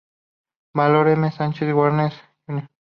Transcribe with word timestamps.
Valor, 0.73 1.09
M. 1.09 1.31
Sanchis 1.31 1.71
Guarner, 1.71 2.11
J.ll. 2.47 2.67